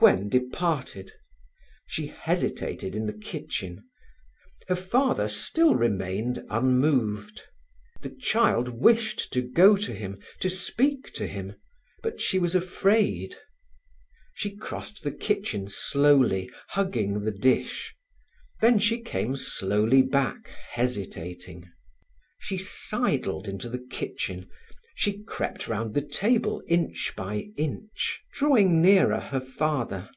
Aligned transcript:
Gwen 0.00 0.28
departed. 0.28 1.10
She 1.84 2.06
hesitated 2.06 2.94
in 2.94 3.06
the 3.06 3.12
kitchen. 3.12 3.82
Her 4.68 4.76
father 4.76 5.26
still 5.26 5.74
remained 5.74 6.46
unmoved. 6.48 7.42
The 8.02 8.10
child 8.10 8.68
wished 8.68 9.32
to 9.32 9.42
go 9.42 9.76
to 9.78 9.92
him, 9.92 10.16
to 10.38 10.48
speak 10.48 11.12
to 11.14 11.26
him, 11.26 11.56
but 12.00 12.20
she 12.20 12.38
was 12.38 12.54
afraid. 12.54 13.38
She 14.34 14.54
crossed 14.54 15.02
the 15.02 15.10
kitchen 15.10 15.66
slowly, 15.66 16.48
hugging 16.68 17.22
the 17.22 17.32
dish; 17.32 17.92
then 18.60 18.78
she 18.78 19.00
came 19.00 19.36
slowly 19.36 20.02
back, 20.02 20.48
hesitating. 20.74 21.68
She 22.38 22.56
sidled 22.56 23.48
into 23.48 23.68
the 23.68 23.84
kitchen; 23.90 24.48
she 25.00 25.22
crept 25.22 25.68
round 25.68 25.94
the 25.94 26.02
table 26.02 26.60
inch 26.66 27.12
by 27.16 27.48
inch, 27.56 28.20
drawing 28.32 28.82
nearer 28.82 29.20
her 29.20 29.40
father. 29.40 30.10